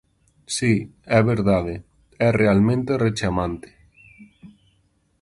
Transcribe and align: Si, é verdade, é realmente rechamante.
Si, 0.55 0.73
é 1.17 1.19
verdade, 1.31 1.75
é 2.27 2.29
realmente 2.41 2.91
rechamante. 3.05 3.69